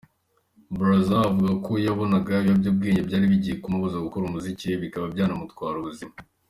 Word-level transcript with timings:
Brazza 0.77 1.15
avuga 1.29 1.53
ko 1.65 1.71
yabonaga 1.85 2.33
ibiyobyabwenge 2.39 3.01
byari 3.07 3.25
bigiye 3.31 3.55
kumubuza 3.61 4.03
gukora 4.05 4.23
umuziki 4.25 4.63
we, 4.69 4.81
bikaba 4.83 5.05
byanamutwara 5.13 5.75
ubuzima. 5.79 6.15